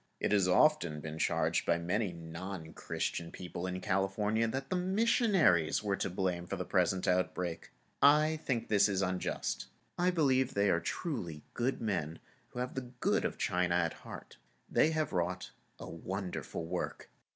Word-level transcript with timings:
It 0.19 0.31
has 0.31 0.47
often 0.47 0.99
been 0.99 1.19
charged 1.19 1.63
by 1.67 1.77
many 1.77 2.11
non 2.11 2.73
Christian 2.73 3.31
people 3.31 3.67
in 3.67 3.79
California 3.81 4.47
that 4.47 4.71
the 4.71 4.75
missionaries 4.75 5.83
were 5.83 5.95
to 5.97 6.09
blame 6.09 6.47
for 6.47 6.55
the 6.55 6.65
present 6.65 7.07
outbreak. 7.07 7.69
I 8.01 8.39
think 8.43 8.67
this 8.67 8.89
is 8.89 9.03
unjust. 9.03 9.67
I 9.99 10.09
believe 10.09 10.55
they 10.55 10.71
are 10.71 10.79
truly 10.79 11.43
good 11.53 11.81
men 11.83 12.17
and 12.51 12.59
have 12.59 12.73
the 12.73 12.89
good 12.99 13.23
of 13.25 13.37
China 13.37 13.75
at 13.75 13.93
heart. 13.93 14.37
They 14.67 14.89
have 14.89 15.13
wrought 15.13 15.51
a 15.77 15.87
wonderful 15.87 16.65
work. 16.65 17.11